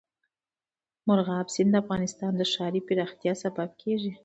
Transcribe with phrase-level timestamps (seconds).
[1.07, 4.11] مورغاب سیند د افغانستان د ښاري پراختیا سبب کېږي.